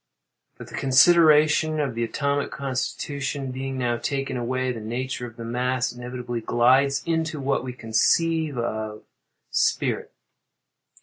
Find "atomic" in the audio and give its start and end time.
2.03-2.49